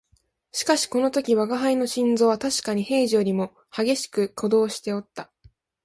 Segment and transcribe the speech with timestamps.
[0.51, 5.31] しかしこの時吾輩の心臓はたしかに平時よりも烈しく鼓動しておった